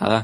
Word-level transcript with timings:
Herre. 0.00 0.22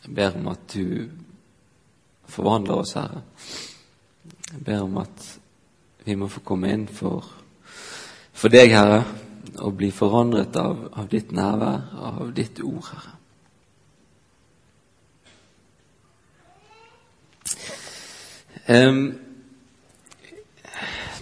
Jeg 0.00 0.14
ber 0.16 0.38
om 0.40 0.48
at 0.48 0.64
du 0.74 1.10
forvandler 2.30 2.80
oss, 2.80 2.96
Herre. 2.96 3.22
Jeg 4.50 4.64
ber 4.64 4.80
om 4.86 4.96
at 5.02 5.28
vi 6.06 6.16
må 6.16 6.30
få 6.32 6.40
komme 6.40 6.72
inn 6.72 6.88
for, 6.88 7.28
for 8.32 8.48
deg, 8.52 8.72
Herre, 8.72 9.04
og 9.60 9.76
bli 9.76 9.90
forandret 9.92 10.56
av, 10.56 10.86
av 10.96 11.10
ditt 11.12 11.34
nærvær, 11.36 11.90
av 12.10 12.30
ditt 12.36 12.62
ord, 12.64 12.86
Herre. 12.94 13.16
Em, 18.70 19.29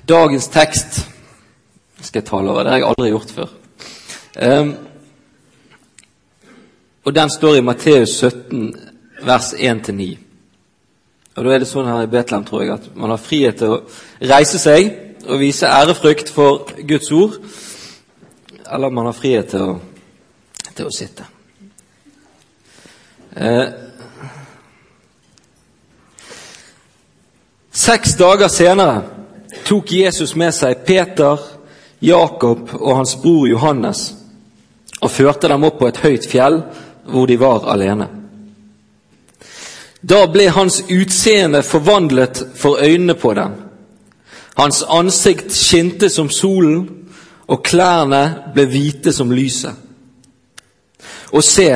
dagens 0.09 0.49
tekst 0.49 1.01
skal 2.01 2.21
jeg 2.21 2.29
tale 2.29 2.51
over. 2.51 2.63
Det 2.63 2.73
har 2.73 2.79
jeg 2.79 2.89
aldri 2.89 3.11
gjort 3.11 3.35
før. 3.35 3.49
Um, 4.43 4.77
og 7.05 7.15
Den 7.15 7.31
står 7.31 7.57
i 7.57 7.61
Matteus 7.61 8.09
17, 8.09 8.75
vers 9.23 9.53
1-9. 9.53 10.19
Og 11.37 11.45
Da 11.45 11.55
er 11.55 11.59
det 11.59 11.69
sånn 11.71 11.89
her 11.89 12.07
i 12.07 12.11
Betlehem, 12.11 12.45
tror 12.45 12.63
jeg, 12.63 12.73
at 12.75 12.89
man 12.97 13.11
har 13.11 13.23
frihet 13.23 13.59
til 13.61 13.75
å 13.75 13.83
reise 14.21 14.59
seg 14.59 14.91
og 15.29 15.41
vise 15.41 15.67
ærefrykt 15.67 16.31
for 16.33 16.71
Guds 16.89 17.11
ord, 17.13 17.37
eller 18.69 18.95
man 18.95 19.11
har 19.11 19.17
frihet 19.17 19.51
til 19.53 19.65
å, 19.65 19.77
til 20.75 20.89
å 20.89 20.95
sitte. 20.95 21.27
Uh, 23.37 23.87
Seks 27.79 28.17
dager 28.19 28.51
senere 28.51 29.18
tok 29.69 29.93
Jesus 29.93 30.35
med 30.35 30.55
seg 30.57 30.85
Peter, 30.87 31.41
Jakob 32.01 32.71
og 32.79 32.95
hans 32.97 33.17
bror 33.21 33.49
Johannes 33.51 34.13
og 35.03 35.11
førte 35.13 35.51
dem 35.51 35.67
opp 35.69 35.77
på 35.81 35.89
et 35.91 36.01
høyt 36.03 36.29
fjell 36.31 36.63
hvor 37.09 37.29
de 37.29 37.37
var 37.41 37.67
alene. 37.73 38.09
Da 40.01 40.25
ble 40.31 40.47
hans 40.55 40.81
utseende 40.89 41.63
forvandlet 41.67 42.45
for 42.57 42.81
øynene 42.83 43.15
på 43.19 43.35
dem. 43.35 43.57
Hans 44.59 44.83
ansikt 44.89 45.53
skinte 45.55 46.09
som 46.11 46.31
solen, 46.31 46.89
og 47.49 47.63
klærne 47.65 48.23
ble 48.55 48.67
hvite 48.69 49.13
som 49.13 49.31
lyset. 49.33 49.73
Og 51.33 51.45
se, 51.45 51.71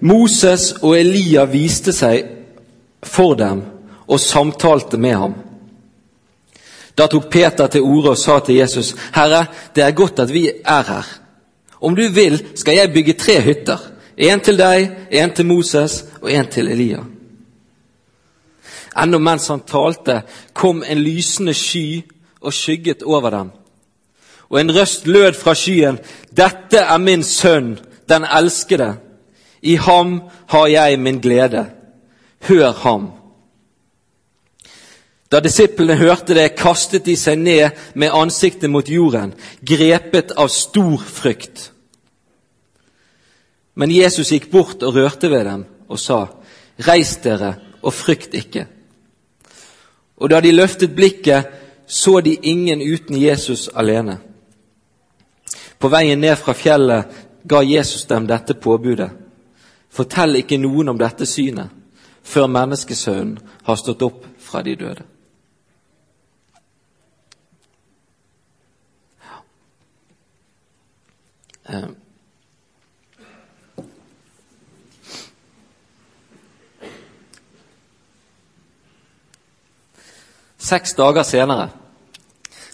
Moses 0.00 0.72
og 0.80 0.94
Elia 0.96 1.44
viste 1.44 1.92
seg 1.92 2.24
for 3.04 3.36
dem 3.36 3.60
og 4.06 4.20
samtalte 4.20 4.96
med 4.96 5.14
ham. 5.14 5.34
Da 6.98 7.06
tok 7.06 7.30
Peter 7.30 7.66
til 7.66 7.80
orde 7.80 8.10
og 8.10 8.18
sa 8.18 8.38
til 8.38 8.54
Jesus, 8.54 8.92
'Herre, 8.92 9.46
det 9.74 9.84
er 9.84 9.90
godt 9.90 10.18
at 10.18 10.32
vi 10.32 10.50
er 10.64 10.82
her.' 10.82 11.20
'Om 11.80 11.96
du 11.96 12.08
vil, 12.12 12.46
skal 12.54 12.74
jeg 12.74 12.92
bygge 12.92 13.12
tre 13.12 13.40
hytter.' 13.40 13.92
En 14.18 14.40
til 14.40 14.58
deg, 14.58 14.90
en 15.10 15.30
til 15.34 15.46
Moses 15.46 16.04
og 16.22 16.32
en 16.32 16.46
til 16.50 16.68
Elia. 16.68 17.04
Ennå 18.98 19.18
mens 19.18 19.46
han 19.48 19.60
talte, 19.60 20.22
kom 20.54 20.82
en 20.82 20.98
lysende 20.98 21.54
sky 21.54 22.02
og 22.40 22.52
skygget 22.52 23.02
over 23.02 23.30
dem. 23.30 23.50
Og 24.50 24.60
en 24.60 24.74
røst 24.74 25.06
lød 25.06 25.32
fra 25.34 25.54
skyen, 25.54 25.98
'Dette 26.34 26.78
er 26.78 26.98
min 26.98 27.22
sønn, 27.22 27.78
den 28.08 28.24
elskede. 28.24 28.96
I 29.62 29.74
ham 29.74 30.22
har 30.48 30.66
jeg 30.66 30.98
min 30.98 31.20
glede. 31.20 31.66
Hør 32.42 32.72
ham.' 32.72 33.17
Da 35.28 35.40
disiplene 35.44 35.98
hørte 36.00 36.34
det, 36.34 36.54
kastet 36.56 37.04
de 37.04 37.16
seg 37.16 37.36
ned 37.40 37.76
med 37.94 38.14
ansiktet 38.16 38.70
mot 38.72 38.88
jorden, 38.88 39.34
grepet 39.60 40.32
av 40.36 40.48
stor 40.48 41.04
frykt. 41.04 41.68
Men 43.76 43.92
Jesus 43.92 44.32
gikk 44.32 44.48
bort 44.50 44.82
og 44.82 44.96
rørte 44.96 45.30
ved 45.30 45.44
dem 45.46 45.66
og 45.88 46.00
sa, 46.00 46.24
Reis 46.86 47.16
dere 47.22 47.54
og 47.82 47.92
frykt 47.94 48.34
ikke. 48.38 48.64
Og 50.18 50.30
da 50.30 50.40
de 50.40 50.54
løftet 50.54 50.94
blikket, 50.96 51.46
så 51.86 52.20
de 52.20 52.34
ingen 52.42 52.82
uten 52.82 53.16
Jesus 53.16 53.68
alene. 53.74 54.18
På 55.78 55.88
veien 55.88 56.20
ned 56.20 56.36
fra 56.36 56.52
fjellet 56.58 57.20
ga 57.48 57.62
Jesus 57.62 58.04
dem 58.08 58.26
dette 58.26 58.54
påbudet. 58.54 59.10
Fortell 59.90 60.36
ikke 60.40 60.58
noen 60.60 60.92
om 60.92 60.98
dette 60.98 61.26
synet 61.26 61.74
før 62.28 62.48
menneskesønnen 62.52 63.38
har 63.64 63.78
stått 63.80 64.02
opp 64.04 64.26
fra 64.42 64.60
de 64.62 64.74
døde. 64.76 65.04
Ja. 71.68 71.80
Seks 80.58 80.94
dager 80.94 81.22
senere. 81.22 81.68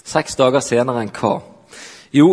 Seks 0.04 0.36
dager 0.36 0.60
senere 0.60 1.02
enn 1.02 1.12
hva? 1.14 1.34
Jo, 2.14 2.28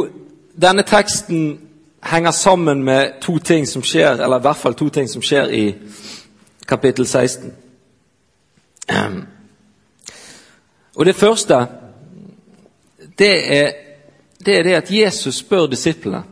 denne 0.54 0.86
teksten 0.86 1.60
henger 2.06 2.32
sammen 2.32 2.84
med 2.84 3.20
to 3.22 3.38
ting 3.40 3.68
som 3.68 3.84
skjer, 3.86 4.22
eller 4.22 4.40
i 4.40 4.46
hvert 4.46 4.58
fall 4.58 4.78
to 4.78 4.90
ting 4.90 5.10
som 5.10 5.22
skjer 5.22 5.54
i 5.54 5.66
kapittel 6.68 7.08
16. 7.08 7.54
Og 10.96 11.06
det 11.06 11.16
første, 11.16 11.66
det 13.20 13.36
er 13.62 13.72
det, 14.46 14.58
er 14.58 14.64
det 14.64 14.74
at 14.74 14.92
Jesus 14.92 15.36
spør 15.36 15.68
disiplene 15.68 16.24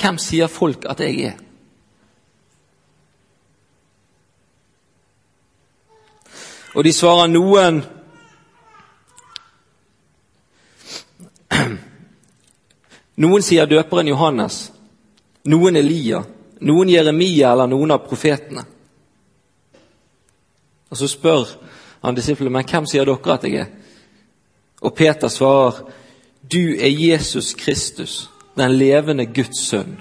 hvem 0.00 0.18
sier 0.18 0.50
folk 0.50 0.86
at 0.88 1.00
jeg 1.00 1.32
er? 1.32 1.36
Og 6.74 6.84
de 6.84 6.92
svarer 6.92 7.30
noen 7.32 7.82
Noen 13.18 13.42
sier 13.42 13.66
døperen 13.66 14.06
Johannes, 14.06 14.68
noen 15.50 15.74
Elia, 15.80 16.20
noen 16.62 16.90
Jeremia 16.92 17.48
eller 17.50 17.66
noen 17.66 17.90
av 17.90 18.04
profetene. 18.06 18.62
Og 20.86 20.96
Så 20.96 21.08
spør 21.10 21.48
han 22.04 22.14
disiplene 22.14 22.54
men 22.54 22.68
hvem 22.68 22.86
sier 22.86 23.08
dere 23.08 23.34
at 23.34 23.44
jeg 23.48 23.58
er. 23.64 23.72
Og 24.86 24.94
Peter 24.94 25.28
svarer, 25.28 25.82
du 26.46 26.78
er 26.78 26.94
Jesus 26.94 27.54
Kristus, 27.58 28.28
den 28.58 28.72
levende 28.78 29.26
Guds 29.26 29.68
sønn. 29.68 29.98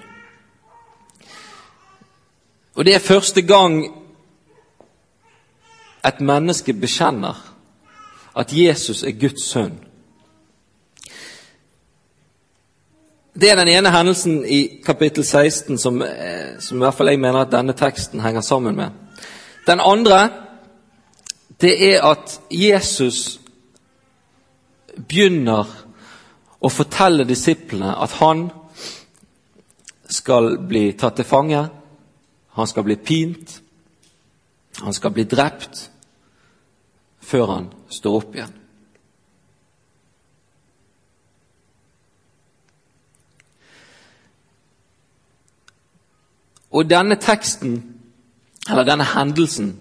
Og 2.75 2.85
Det 2.85 2.95
er 2.95 2.99
første 2.99 3.41
gang 3.41 3.85
et 6.07 6.21
menneske 6.21 6.73
bekjenner 6.73 7.55
at 8.37 8.53
Jesus 8.53 9.03
er 9.03 9.11
Guds 9.19 9.43
sønn. 9.49 9.79
Det 13.41 13.51
er 13.51 13.55
den 13.55 13.67
ene 13.67 13.91
hendelsen 13.91 14.45
i 14.45 14.81
kapittel 14.85 15.25
16 15.25 15.77
som, 15.77 16.01
eh, 16.01 16.59
som 16.59 16.77
i 16.77 16.79
hvert 16.79 16.93
fall 16.93 17.07
jeg 17.07 17.19
mener 17.19 17.39
at 17.41 17.51
denne 17.51 17.73
teksten 17.73 18.21
henger 18.21 18.41
sammen 18.41 18.75
med. 18.75 18.89
Den 19.67 19.79
andre 19.79 20.29
det 21.61 21.93
er 21.93 22.05
at 22.05 22.39
Jesus 22.51 23.39
begynner 25.07 25.86
å 26.59 26.69
fortelle 26.73 27.25
disiplene 27.27 27.93
at 28.01 28.17
han 28.21 28.47
skal 30.09 30.55
bli 30.67 30.91
tatt 30.97 31.19
til 31.19 31.27
fange, 31.27 31.63
han 32.57 32.67
skal 32.67 32.85
bli 32.87 32.95
pint, 32.97 33.59
han 34.81 34.93
skal 34.93 35.13
bli 35.13 35.27
drept 35.29 35.89
før 37.27 37.51
han 37.51 37.67
står 37.91 38.17
opp 38.21 38.37
igjen. 38.37 38.55
Og 46.77 46.89
denne 46.89 47.15
teksten, 47.15 47.77
eller 48.69 48.85
denne 48.85 49.05
hendelsen, 49.07 49.71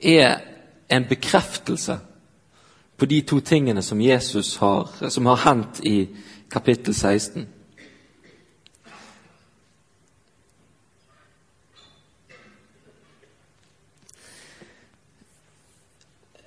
er 0.00 0.40
en 0.90 1.06
bekreftelse 1.08 1.98
på 2.96 3.06
de 3.06 3.20
to 3.20 3.40
tingene 3.40 3.82
som 3.82 4.00
Jesus 4.00 4.56
har, 4.56 4.88
som 5.08 5.26
har 5.26 5.36
hendt 5.36 5.80
i 5.80 6.08
kapittel 6.50 6.94
16. 6.94 7.46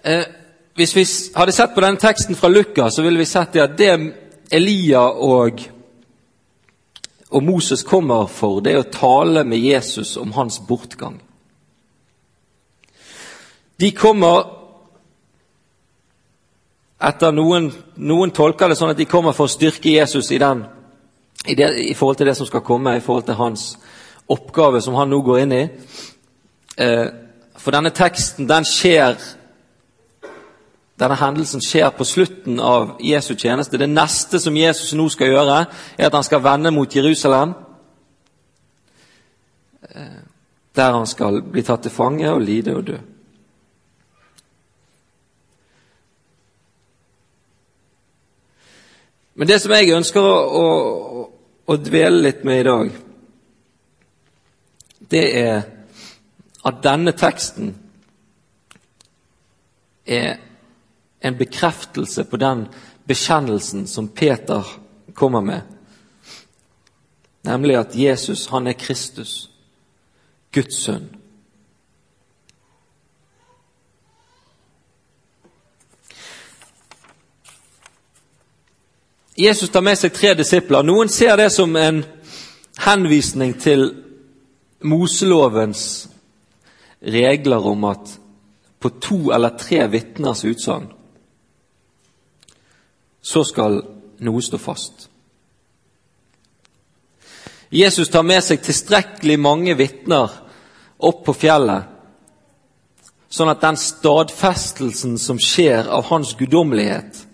Eh, 0.03 0.23
hvis 0.75 0.95
vi 0.95 1.05
hadde 1.35 1.51
sett 1.51 1.73
på 1.75 1.81
denne 1.83 1.99
teksten 1.99 2.35
fra 2.35 2.47
Lukas, 2.47 2.95
så 2.95 3.03
ville 3.03 3.19
vi 3.19 3.25
sett 3.25 3.53
det 3.53 3.63
at 3.63 3.77
det 3.77 4.13
Elia 4.51 5.01
og, 5.01 5.59
og 7.29 7.43
Moses 7.43 7.83
kommer 7.83 8.29
for, 8.31 8.61
det 8.61 8.71
er 8.71 8.85
å 8.85 8.91
tale 8.93 9.43
med 9.43 9.59
Jesus 9.59 10.15
om 10.17 10.31
hans 10.37 10.61
bortgang. 10.67 11.17
De 13.81 13.91
kommer 13.91 14.56
etter 16.97 17.31
noen, 17.35 17.69
noen 18.01 18.33
tolker 18.33 18.71
det 18.71 18.77
sånn 18.79 18.93
at 18.93 18.99
de 18.99 19.05
kommer 19.09 19.35
for 19.37 19.45
å 19.45 19.53
styrke 19.53 19.93
Jesus 19.93 20.31
i, 20.33 20.39
den, 20.41 20.63
i, 21.45 21.55
det, 21.55 21.69
i, 21.83 21.93
forhold 21.93 22.17
til 22.21 22.29
det 22.29 22.37
som 22.39 22.49
skal 22.49 22.65
komme, 22.65 22.95
i 22.97 23.03
forhold 23.03 23.27
til 23.27 23.37
hans 23.37 23.69
oppgave 24.27 24.81
som 24.81 24.97
han 24.97 25.11
nå 25.11 25.21
går 25.25 25.43
inn 25.43 25.55
i. 25.55 25.63
Eh, 26.77 27.05
for 27.57 27.75
denne 27.75 27.93
teksten, 27.95 28.49
den 28.49 28.65
skjer 28.67 29.17
denne 30.97 31.13
hendelsen 31.19 31.61
skjer 31.61 31.91
på 31.93 32.05
slutten 32.09 32.57
av 32.59 32.95
Jesu 33.05 33.35
tjeneste. 33.37 33.77
Det 33.77 33.89
neste 33.89 34.39
som 34.41 34.55
Jesus 34.57 34.95
nå 34.97 35.05
skal 35.13 35.29
gjøre, 35.29 35.57
er 35.93 36.07
at 36.07 36.15
han 36.17 36.25
skal 36.25 36.41
vende 36.41 36.71
mot 36.73 36.95
Jerusalem. 36.95 37.53
Eh, 39.93 40.23
der 40.75 40.97
han 40.97 41.05
skal 41.09 41.41
bli 41.41 41.61
tatt 41.65 41.85
til 41.85 41.93
fange 41.93 42.31
og 42.33 42.41
lide 42.41 42.73
og 42.75 42.87
dø. 42.87 42.97
Men 49.37 49.47
det 49.47 49.59
som 49.61 49.71
jeg 49.75 49.93
ønsker 49.93 50.23
å, 50.25 50.37
å, 50.57 51.25
å 51.69 51.75
dvele 51.77 52.23
litt 52.25 52.39
med 52.47 52.61
i 52.61 52.65
dag, 52.65 52.87
det 55.13 55.25
er 55.37 55.59
at 56.65 56.79
denne 56.81 57.13
teksten 57.13 57.69
er 60.09 60.39
en 61.21 61.37
bekreftelse 61.37 62.25
på 62.25 62.39
den 62.41 62.65
bekjennelsen 63.07 63.85
som 63.87 64.09
Peter 64.09 64.65
kommer 65.13 65.45
med, 65.45 65.61
nemlig 67.45 67.77
at 67.77 67.95
Jesus, 67.95 68.47
han 68.49 68.67
er 68.67 68.79
Kristus, 68.79 69.51
Guds 70.51 70.81
sønn. 70.81 71.11
Jesus 79.37 79.69
tar 79.69 79.83
med 79.85 79.99
seg 79.99 80.15
tre 80.17 80.33
disipler. 80.33 80.81
Noen 80.81 81.11
ser 81.13 81.35
det 81.37 81.51
som 81.53 81.75
en 81.77 82.01
henvisning 82.81 83.53
til 83.61 83.91
Moselovens 84.81 86.07
regler 87.05 87.65
om 87.69 87.85
at 87.85 88.15
på 88.81 88.89
to 89.01 89.19
eller 89.33 89.53
tre 89.57 89.83
vitners 89.93 90.41
utsagn 90.45 90.89
så 93.21 93.43
skal 93.45 93.81
noe 94.23 94.41
stå 94.41 94.57
fast. 94.61 95.07
Jesus 97.69 98.09
tar 98.09 98.23
med 98.23 98.41
seg 98.45 98.63
tilstrekkelig 98.63 99.37
mange 99.37 99.75
vitner 99.77 100.31
opp 100.97 101.25
på 101.27 101.35
fjellet, 101.35 101.83
sånn 103.29 103.51
at 103.51 103.61
den 103.61 103.77
stadfestelsen 103.77 105.17
som 105.19 105.37
skjer 105.37 105.91
av 105.91 106.07
hans 106.09 106.31
guddommelighet, 106.39 107.26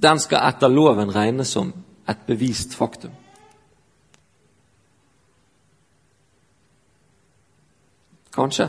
den 0.00 0.20
skal 0.20 0.48
etter 0.48 0.72
loven 0.72 1.12
regnes 1.12 1.52
som 1.56 1.72
et 2.08 2.26
bevist 2.26 2.74
faktum. 2.74 3.12
Kanskje. 8.34 8.68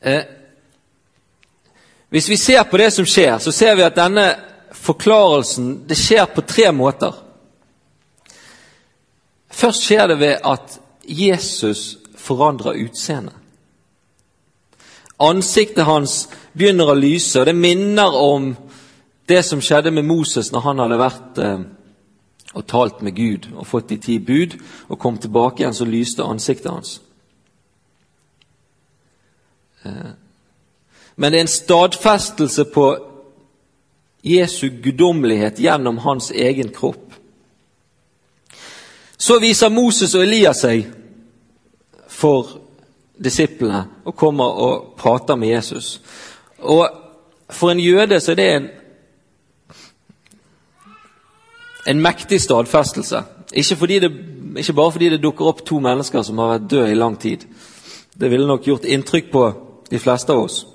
Eh, 0.00 0.22
hvis 2.08 2.28
vi 2.28 2.36
ser 2.36 2.62
på 2.62 2.76
det 2.76 2.90
som 2.94 3.06
skjer, 3.06 3.38
så 3.38 3.52
ser 3.52 3.74
vi 3.76 3.84
at 3.84 3.96
denne 3.98 4.28
forklarelsen 4.72 5.88
det 5.88 5.98
skjer 5.98 6.28
på 6.32 6.44
tre 6.46 6.70
måter. 6.72 7.12
Først 9.50 9.84
skjer 9.84 10.06
det 10.08 10.18
ved 10.20 10.46
at 10.46 10.78
Jesus 11.02 11.98
forandrer 12.16 12.78
utseende. 12.84 13.34
Ansiktet 15.18 15.84
hans 15.84 16.28
begynner 16.54 16.92
å 16.92 16.98
lyse, 16.98 17.40
og 17.40 17.48
det 17.48 17.56
minner 17.58 18.14
om 18.14 18.52
det 19.28 19.42
som 19.44 19.60
skjedde 19.60 19.90
med 19.90 20.06
Moses 20.08 20.52
når 20.52 20.60
han 20.60 20.78
hadde 20.82 21.00
vært 21.00 21.40
eh, 21.42 21.58
og 22.54 22.66
talt 22.66 23.02
med 23.02 23.16
Gud 23.16 23.50
og 23.54 23.66
fått 23.66 23.90
de 23.92 23.98
ti 24.00 24.18
bud, 24.18 24.56
og 24.88 24.98
kom 24.98 25.18
tilbake 25.18 25.62
igjen, 25.62 25.74
så 25.74 25.84
lyste 25.84 26.24
ansiktet 26.24 26.72
hans. 26.72 27.00
Eh, 29.84 30.14
men 31.16 31.32
det 31.32 31.38
er 31.38 31.46
en 31.46 31.52
stadfestelse 31.52 32.64
på 32.74 32.86
Jesu 34.24 34.68
guddommelighet 34.82 35.60
gjennom 35.60 35.98
hans 35.98 36.30
egen 36.30 36.72
kropp. 36.74 37.14
Så 39.18 39.38
viser 39.42 39.68
Moses 39.68 40.14
og 40.14 40.22
Elias 40.22 40.62
seg 40.62 40.86
for 42.08 42.54
disiplene 43.18 43.84
og 44.06 44.16
kommer 44.16 44.60
og 44.62 44.94
prater 44.98 45.36
med 45.36 45.48
Jesus. 45.48 46.00
Og 46.58 46.88
For 47.50 47.70
en 47.70 47.80
jøde 47.80 48.20
så 48.20 48.30
er 48.32 48.36
det 48.36 48.46
en 48.52 48.68
en 51.88 52.02
mektig 52.02 52.40
stadfestelse. 52.42 53.22
Ikke, 53.52 53.86
det, 53.86 54.10
ikke, 54.56 54.72
bare 54.72 54.92
fordi 54.92 55.08
det 55.08 55.22
dukker 55.22 55.48
opp 55.48 55.64
to 55.66 55.80
mennesker 55.80 56.22
som 56.22 56.38
har 56.42 56.52
vært 56.56 56.70
døde 56.70 56.92
i 56.92 56.98
lang 56.98 57.16
tid. 57.20 57.46
Det 58.12 58.30
ville 58.30 58.46
nok 58.46 58.66
gjort 58.66 58.84
inntrykk 58.84 59.30
på 59.32 59.44
de 59.90 59.98
fleste 59.98 60.34
av 60.34 60.44
oss. 60.44 60.66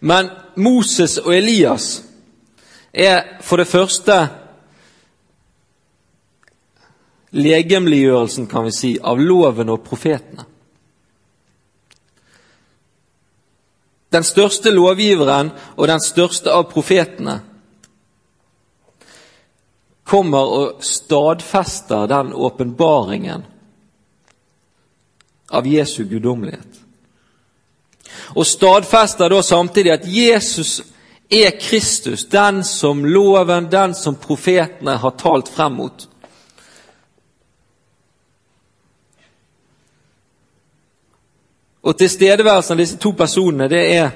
Men 0.00 0.28
Moses 0.56 1.18
og 1.18 1.32
Elias 1.36 2.02
er 2.92 3.40
for 3.40 3.60
det 3.60 3.68
første 3.70 4.20
legemliggjørelsen, 7.30 8.48
kan 8.50 8.66
vi 8.66 8.72
si, 8.74 8.94
av 9.00 9.20
loven 9.20 9.70
og 9.70 9.84
profetene. 9.86 10.44
Den 14.10 14.26
største 14.26 14.72
lovgiveren 14.74 15.52
og 15.76 15.86
den 15.86 16.02
største 16.02 16.50
av 16.50 16.66
profetene 16.72 17.38
kommer 20.10 20.52
og 20.58 20.84
stadfester 20.84 22.08
den 22.10 22.32
åpenbaringen 22.34 23.44
av 25.50 25.66
Jesu 25.66 26.04
guddommelighet. 26.04 26.80
Og 28.34 28.46
stadfester 28.46 29.30
da 29.30 29.42
samtidig 29.42 29.92
at 29.94 30.06
Jesus 30.10 30.80
er 31.30 31.54
Kristus, 31.60 32.24
den 32.26 32.64
som 32.64 33.04
loven, 33.06 33.70
den 33.70 33.94
som 33.94 34.16
profetene 34.18 34.96
har 34.98 35.14
talt 35.18 35.48
frem 35.48 35.78
mot. 35.78 36.08
Og 41.86 41.98
tilstedeværelsen 41.98 42.74
av 42.74 42.82
disse 42.82 42.98
to 42.98 43.14
personene, 43.14 43.70
det 43.70 43.84
er 43.94 44.10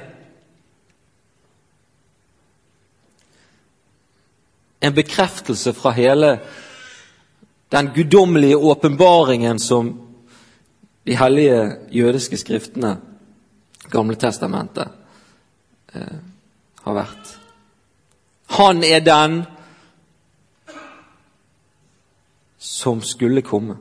en 4.85 4.95
bekreftelse 4.95 5.73
fra 5.73 5.91
hele 5.97 6.39
den 7.73 7.91
guddommelige 7.95 8.57
åpenbaringen 8.57 9.59
som 9.59 9.93
de 11.07 11.17
hellige 11.17 11.77
jødiske 11.93 12.37
skriftene, 12.37 12.97
Gamle 13.91 14.17
testamentet, 14.17 14.89
eh, 15.95 16.17
har 16.83 16.95
vært. 16.95 17.35
Han 18.57 18.85
er 18.85 19.01
den 19.05 19.43
som 22.59 23.03
skulle 23.03 23.43
komme. 23.43 23.77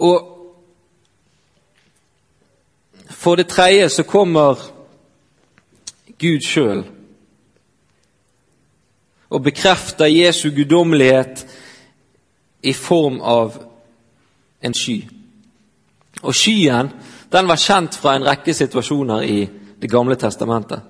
Og 0.00 0.36
for 3.10 3.36
det 3.36 3.50
tredje 3.52 3.88
så 3.88 4.02
kommer 4.08 4.56
Gud 6.18 6.40
sjøl 6.44 6.84
og 9.30 9.42
bekrefter 9.46 10.10
Jesu 10.10 10.50
guddommelighet 10.50 11.44
i 12.62 12.72
form 12.72 13.20
av 13.22 13.54
en 14.60 14.74
sky. 14.74 15.04
Og 16.22 16.34
skyen 16.34 16.90
den 17.30 17.48
var 17.48 17.60
kjent 17.62 17.94
fra 17.94 18.16
en 18.16 18.26
rekke 18.26 18.54
situasjoner 18.54 19.22
i 19.24 19.40
Det 19.80 19.88
gamle 19.88 20.12
testamentet. 20.12 20.82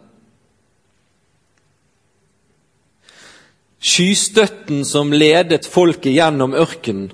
Skystøtten 3.79 4.81
som 4.85 5.13
ledet 5.13 5.69
folket 5.71 6.11
gjennom 6.11 6.57
ørkenen, 6.59 7.13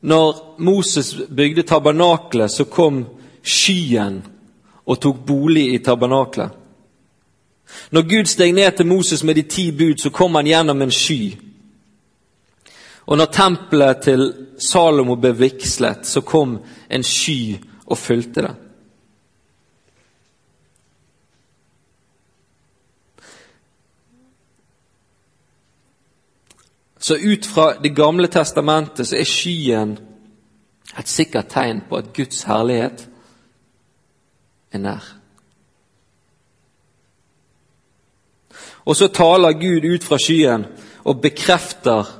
Når 0.00 0.56
Moses 0.58 1.14
bygde 1.28 1.62
tabernaklet, 1.62 2.50
så 2.50 2.64
kom 2.64 3.04
skyen 3.42 4.22
og 4.86 5.00
tok 5.00 5.22
bolig 5.26 5.74
i 5.74 5.78
tabernaklet. 5.78 6.50
Når 7.90 8.02
Gud 8.02 8.28
steg 8.30 8.52
ned 8.54 8.76
til 8.76 8.86
Moses 8.86 9.24
med 9.24 9.34
de 9.34 9.42
ti 9.42 9.70
bud, 9.72 9.98
så 9.98 10.10
kom 10.10 10.34
han 10.34 10.46
gjennom 10.46 10.82
en 10.82 10.92
sky. 10.94 11.34
Og 13.06 13.18
når 13.18 13.32
tempelet 13.34 14.02
til 14.02 14.28
Salomo 14.58 15.16
ble 15.16 15.32
vigslet, 15.38 16.06
så 16.06 16.20
kom 16.20 16.58
en 16.90 17.04
sky 17.06 17.56
og 17.86 17.98
fulgte 17.98 18.46
det. 18.46 18.54
Så 27.06 27.14
ut 27.14 27.46
fra 27.46 27.72
Det 27.82 27.94
gamle 27.94 28.26
testamentet 28.26 29.06
så 29.06 29.14
er 29.20 29.28
skyen 29.30 29.92
et 30.98 31.08
sikkert 31.08 31.52
tegn 31.52 31.84
på 31.86 32.00
at 32.00 32.08
Guds 32.16 32.40
herlighet 32.48 33.04
er 34.74 34.82
nær. 34.82 35.04
Og 38.84 38.98
så 38.98 39.06
taler 39.06 39.54
Gud 39.60 39.86
ut 39.86 40.08
fra 40.08 40.18
skyen 40.18 40.66
og 41.04 41.22
bekrefter 41.22 42.10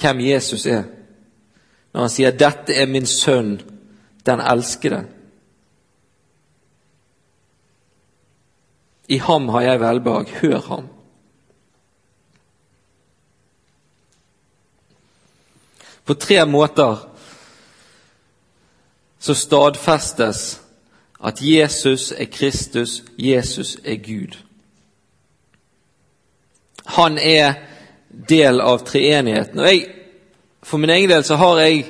hvem 0.00 0.24
Jesus 0.26 0.66
er, 0.66 0.82
når 1.94 2.00
han 2.00 2.10
sier 2.10 2.34
'Dette 2.34 2.74
er 2.74 2.86
min 2.86 3.06
sønn, 3.06 3.60
den 4.26 4.40
elskede'. 4.40 5.04
I 9.08 9.18
ham 9.18 9.48
har 9.48 9.60
jeg 9.60 9.80
velbehag, 9.80 10.34
hør 10.40 10.60
ham. 10.60 10.95
På 16.06 16.14
tre 16.14 16.44
måter 16.46 16.96
så 19.18 19.34
stadfestes 19.34 20.60
at 21.18 21.42
Jesus 21.42 22.12
er 22.12 22.24
Kristus, 22.24 23.02
Jesus 23.18 23.76
er 23.84 23.96
Gud. 23.96 24.36
Han 26.86 27.18
er 27.18 27.54
del 28.28 28.60
av 28.60 28.84
treenigheten. 28.86 29.58
Og 29.58 29.66
jeg, 29.66 29.92
For 30.62 30.78
min 30.78 30.90
egen 30.90 31.10
del 31.10 31.24
så 31.24 31.36
har 31.36 31.58
jeg 31.58 31.84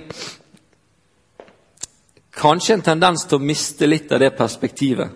kanskje 2.36 2.74
en 2.74 2.82
tendens 2.82 3.24
til 3.24 3.38
å 3.38 3.44
miste 3.44 3.86
litt 3.86 4.12
av 4.12 4.20
det 4.20 4.34
perspektivet. 4.36 5.10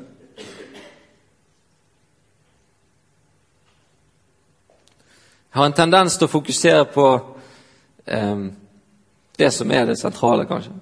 Jeg 5.50 5.58
har 5.58 5.66
en 5.66 5.76
tendens 5.76 6.16
til 6.16 6.28
å 6.28 6.32
fokusere 6.32 6.84
på 6.94 7.06
eh, 8.06 8.48
det 9.40 9.50
som 9.54 9.70
er 9.72 9.88
det 9.88 9.98
sentrale, 10.00 10.46
kanskje. 10.48 10.74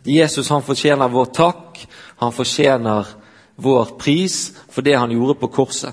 At 0.00 0.08
Jesus 0.08 0.48
han 0.48 0.64
fortjener 0.64 1.12
vår 1.12 1.32
takk, 1.36 1.82
han 2.20 2.32
fortjener 2.32 3.08
vår 3.60 3.96
pris 4.00 4.52
for 4.72 4.84
det 4.84 4.96
han 4.96 5.12
gjorde 5.12 5.38
på 5.40 5.52
korset. 5.52 5.92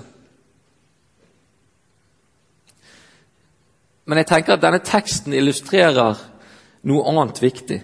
Men 4.08 4.22
jeg 4.22 4.30
tenker 4.30 4.56
at 4.56 4.64
denne 4.64 4.80
teksten 4.80 5.34
illustrerer 5.36 6.16
noe 6.88 7.08
annet 7.12 7.42
viktig. 7.42 7.82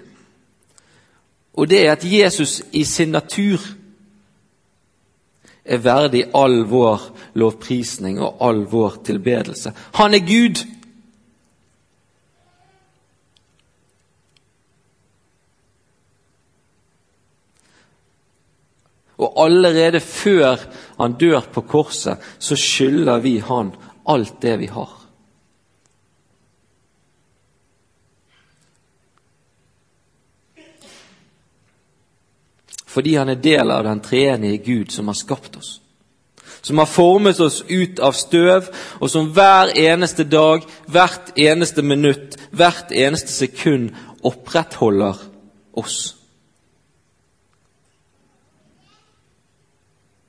Og 1.54 1.68
det 1.68 1.82
er 1.84 1.92
at 1.92 2.06
Jesus 2.08 2.62
i 2.72 2.84
sin 2.88 3.12
natur 3.12 3.60
er 5.64 5.80
verdig 5.84 6.24
all 6.36 6.62
vår 6.68 7.04
lovprisning 7.40 8.18
og 8.20 8.40
all 8.44 8.64
vår 8.68 8.98
tilbedelse. 9.04 9.72
Han 10.00 10.14
er 10.14 10.24
Gud. 10.24 10.64
Og 19.18 19.44
allerede 19.44 20.00
før 20.00 20.58
han 20.98 21.14
dør 21.20 21.46
på 21.52 21.60
korset, 21.60 22.18
så 22.38 22.56
skylder 22.56 23.18
vi 23.22 23.38
han 23.38 23.72
alt 24.06 24.42
det 24.42 24.58
vi 24.58 24.66
har. 24.66 24.90
Fordi 32.94 33.16
han 33.18 33.28
er 33.28 33.40
del 33.42 33.70
av 33.74 33.82
den 33.84 34.00
treenige 34.00 34.62
Gud 34.62 34.92
som 34.94 35.08
har 35.10 35.18
skapt 35.18 35.56
oss. 35.58 35.80
Som 36.62 36.78
har 36.78 36.86
formet 36.86 37.40
oss 37.42 37.64
ut 37.68 37.98
av 37.98 38.14
støv, 38.16 38.70
og 39.02 39.10
som 39.10 39.32
hver 39.34 39.74
eneste 39.76 40.24
dag, 40.24 40.62
hvert 40.86 41.34
eneste 41.36 41.82
minutt, 41.82 42.38
hvert 42.54 42.94
eneste 42.94 43.34
sekund 43.34 43.90
opprettholder 44.24 45.18
oss. 45.76 46.14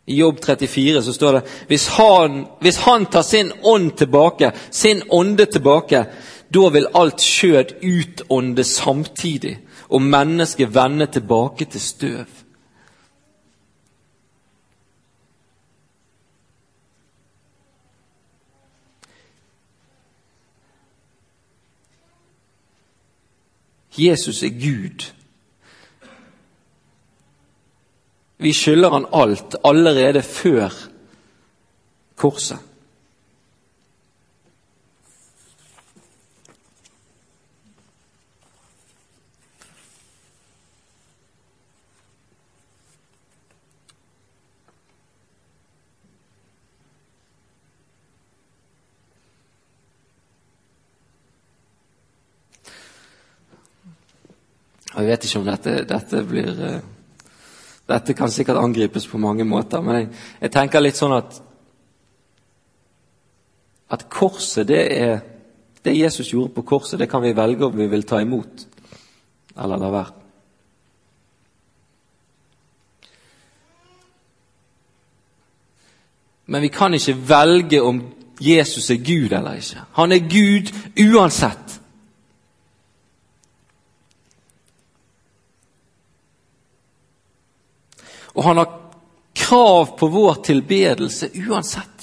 I 0.06 0.16
Jobb 0.16 0.40
34 0.46 1.02
så 1.04 1.14
står 1.14 1.32
det 1.32 1.42
hvis 1.68 1.88
han, 1.98 2.46
hvis 2.62 2.78
han 2.86 3.06
tar 3.06 3.22
sin 3.26 3.52
ånd 3.64 3.92
tilbake, 3.98 4.52
sin 4.72 5.02
ånde 5.10 5.46
tilbake, 5.46 6.06
da 6.54 6.70
vil 6.70 6.88
alt 6.94 7.22
skjød 7.22 7.74
utånde 7.82 8.64
samtidig, 8.64 9.58
og 9.90 10.02
mennesket 10.02 10.76
vende 10.76 11.08
tilbake 11.10 11.66
til 11.66 11.82
støv. 11.82 12.26
Jesus 23.98 24.44
er 24.44 24.50
Gud. 24.50 25.15
Vi 28.46 28.52
skylder 28.54 28.90
han 28.94 29.06
alt 29.10 29.56
allerede 29.66 30.22
før 30.22 30.70
korset. 32.16 32.60
Jeg 54.96 55.08
vet 55.08 55.26
ikke 55.26 55.40
om 55.40 55.48
dette, 55.50 55.80
dette 55.90 56.22
blir 56.30 56.62
uh, 56.62 56.95
Dette 57.86 58.16
kan 58.18 58.32
sikkert 58.32 58.58
angripes 58.58 59.08
på 59.08 59.20
mange 59.22 59.46
måter, 59.46 59.82
men 59.82 60.00
jeg, 60.00 60.08
jeg 60.42 60.52
tenker 60.52 60.82
litt 60.82 60.98
sånn 60.98 61.18
at 61.18 61.42
at 63.94 64.08
korset, 64.10 64.68
det 64.68 64.84
er 64.98 65.20
Det 65.86 65.94
Jesus 65.94 66.32
gjorde 66.34 66.50
på 66.56 66.64
korset, 66.66 66.98
det 67.00 67.06
kan 67.10 67.22
vi 67.22 67.36
velge 67.38 67.66
om 67.66 67.76
vi 67.78 67.86
vil 67.88 68.04
ta 68.04 68.18
imot 68.22 68.64
eller 69.56 69.78
la 69.78 69.90
være. 69.94 70.14
Men 76.46 76.62
vi 76.62 76.68
kan 76.68 76.94
ikke 76.94 77.16
velge 77.30 77.82
om 77.82 78.02
Jesus 78.42 78.90
er 78.90 78.98
Gud 78.98 79.32
eller 79.32 79.62
ikke. 79.62 79.86
Han 79.94 80.12
er 80.12 80.26
Gud 80.26 80.74
uansett. 81.14 81.82
Og 88.36 88.44
han 88.44 88.58
har 88.58 88.72
krav 89.36 89.98
på 90.00 90.08
vår 90.08 90.34
tilbedelse 90.44 91.30
uansett. 91.48 91.96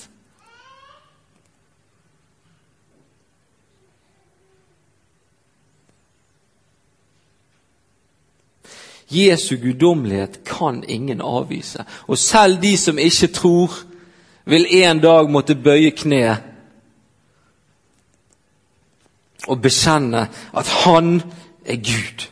Jesu 9.13 9.57
guddommelighet 9.57 10.45
kan 10.45 10.85
ingen 10.89 11.21
avvise. 11.21 11.85
Og 12.09 12.19
selv 12.19 12.63
de 12.63 12.77
som 12.79 12.99
ikke 12.99 13.27
tror, 13.27 13.75
vil 14.45 14.67
en 14.71 15.01
dag 15.01 15.31
måtte 15.31 15.55
bøye 15.55 15.93
kne 15.95 16.25
og 19.49 19.61
bekjenne 19.63 20.27
at 20.55 20.69
han 20.85 21.21
er 21.67 21.77
Gud. 21.77 22.32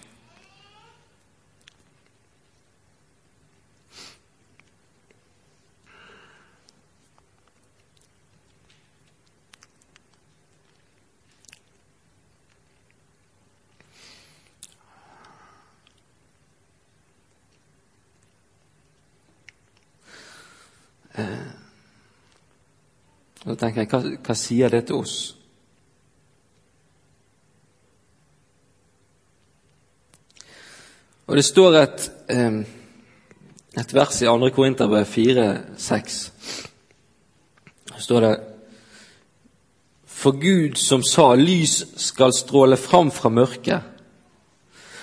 Da 23.45 23.55
tenker 23.57 23.85
jeg, 23.85 23.91
hva, 23.91 24.01
hva 24.27 24.37
sier 24.37 24.73
det 24.73 24.87
til 24.89 25.01
oss? 25.01 25.19
Og 31.31 31.37
Det 31.37 31.45
står 31.47 31.77
et, 31.79 32.11
et 33.79 33.95
vers 33.95 34.23
i 34.23 34.27
2. 34.27 34.51
Korinterbrev 34.51 35.07
4,6. 35.07 36.17
Der 37.93 38.01
står 38.03 38.21
det 38.21 38.33
For 40.07 40.37
Gud 40.37 40.77
som 40.77 41.03
sa 41.03 41.35
'lys 41.35 41.85
skal 41.97 42.33
stråle 42.35 42.77
fram 42.77 43.11
fra 43.11 43.29
mørket', 43.29 43.83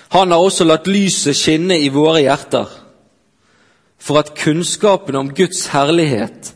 han 0.08 0.30
har 0.30 0.38
også 0.38 0.64
latt 0.64 0.86
lyset 0.86 1.36
skinne 1.36 1.78
i 1.80 1.88
våre 1.88 2.20
hjerter, 2.20 2.68
for 3.98 4.18
at 4.18 4.34
kunnskapen 4.38 5.16
om 5.18 5.34
Guds 5.34 5.66
herlighet 5.66 6.54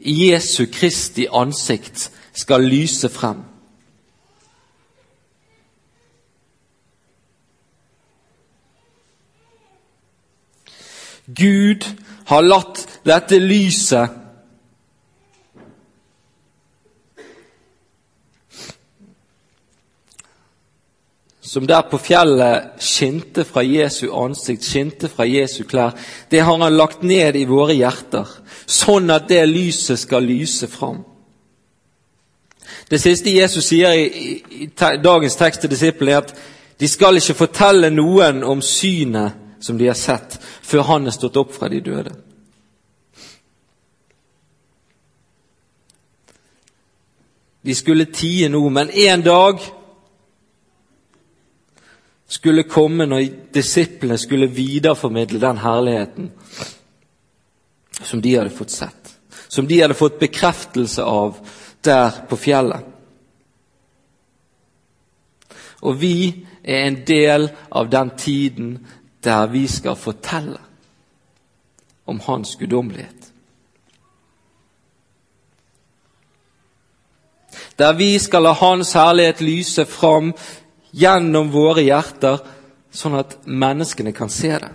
i 0.00 0.30
Jesu 0.30 0.66
Kristi 0.72 1.26
ansikt 1.32 2.10
skal 2.32 2.64
lyse 2.64 3.08
frem. 3.08 3.44
Gud 11.36 11.86
har 12.26 12.42
latt 12.42 12.82
dette 13.06 13.38
lyset 13.38 14.19
som 21.50 21.66
der 21.66 21.82
på 21.90 21.98
fjellet 21.98 22.76
skinte 22.78 23.42
fra 23.44 23.64
Jesu 23.66 24.12
ansikt, 24.14 24.62
skinte 24.62 25.08
fra 25.10 25.24
Jesu 25.26 25.64
klær, 25.66 25.96
det 26.30 26.44
har 26.46 26.58
han 26.62 26.76
lagt 26.76 27.02
ned 27.02 27.34
i 27.34 27.42
våre 27.44 27.74
hjerter, 27.74 28.28
sånn 28.70 29.10
at 29.10 29.26
det 29.26 29.40
lyset 29.50 29.98
skal 29.98 30.22
lyse 30.22 30.68
fram. 30.70 31.00
Det 32.86 33.00
siste 33.02 33.34
Jesus 33.34 33.66
sier 33.66 33.96
i, 33.98 34.04
i, 34.06 34.36
i 34.62 34.68
dagens 35.02 35.34
tekst 35.40 35.64
til 35.64 35.72
disiplene, 35.74 36.12
er 36.12 36.22
at 36.22 36.30
de 36.78 36.88
skal 36.88 37.18
ikke 37.18 37.40
fortelle 37.40 37.90
noen 37.90 38.44
om 38.46 38.62
synet 38.62 39.58
som 39.58 39.78
de 39.78 39.90
har 39.90 39.98
sett, 39.98 40.38
før 40.62 40.86
han 40.92 41.10
er 41.10 41.18
stått 41.18 41.40
opp 41.42 41.50
fra 41.58 41.66
de 41.72 41.82
døde. 41.82 42.14
De 47.66 47.74
skulle 47.74 48.06
tie 48.14 48.46
noe, 48.54 48.70
men 48.70 48.94
en 49.10 49.26
dag 49.26 49.58
skulle 52.30 52.62
komme 52.62 53.06
når 53.10 53.26
disiplene 53.54 54.18
skulle 54.18 54.46
videreformidle 54.54 55.40
den 55.42 55.58
herligheten 55.58 56.30
som 58.02 58.22
de 58.22 58.36
hadde 58.36 58.54
fått 58.54 58.70
sett, 58.70 59.16
som 59.48 59.66
de 59.66 59.80
hadde 59.80 59.98
fått 59.98 60.20
bekreftelse 60.20 61.04
av 61.04 61.40
der 61.84 62.22
på 62.30 62.38
fjellet. 62.38 62.86
Og 65.80 65.96
vi 66.00 66.46
er 66.62 66.86
en 66.86 67.00
del 67.08 67.48
av 67.70 67.90
den 67.90 68.12
tiden 68.16 68.74
der 69.24 69.46
vi 69.50 69.66
skal 69.68 69.96
fortelle 69.96 70.60
om 72.06 72.20
Hans 72.20 72.56
guddommelighet. 72.56 73.16
Der 77.78 77.92
vi 77.92 78.18
skal 78.18 78.42
la 78.42 78.52
Hans 78.52 78.92
herlighet 78.92 79.40
lyse 79.40 79.84
fram 79.88 80.34
gjennom 80.92 81.50
våre 81.52 81.84
hjerter, 81.86 82.40
sånn 82.90 83.18
at 83.20 83.36
menneskene 83.46 84.12
kan 84.12 84.30
se 84.32 84.52
det. 84.58 84.72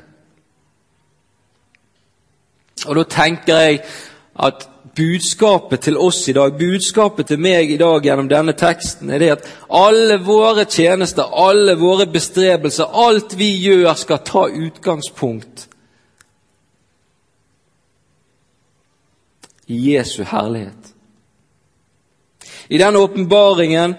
Og 2.85 2.95
Da 2.95 3.03
tenker 3.03 3.61
jeg 3.61 3.83
at 4.35 4.67
budskapet 4.95 5.81
til 5.87 5.97
oss 5.97 6.27
i 6.29 6.33
dag, 6.33 6.57
budskapet 6.57 7.27
til 7.27 7.39
meg 7.39 7.71
i 7.71 7.77
dag 7.77 8.03
gjennom 8.05 8.29
denne 8.29 8.53
teksten, 8.55 9.09
er 9.09 9.19
det 9.19 9.31
at 9.31 9.47
alle 9.69 10.19
våre 10.23 10.65
tjenester, 10.65 11.23
alle 11.23 11.75
våre 11.79 12.05
bestrebelser, 12.07 12.91
alt 12.91 13.37
vi 13.37 13.49
gjør, 13.63 13.93
skal 13.99 14.23
ta 14.23 14.47
utgangspunkt 14.47 15.67
i 19.67 19.79
Jesu 19.95 20.23
herlighet. 20.23 20.93
I 22.67 22.77
den 22.77 22.95
åpenbaringen 22.95 23.95